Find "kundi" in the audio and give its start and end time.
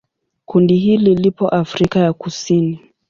0.45-0.75